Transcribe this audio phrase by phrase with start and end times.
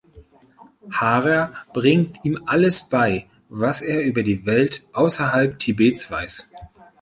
[0.99, 6.49] Harrer bringt ihm alles bei, was er über die Welt außerhalb Tibets weiß.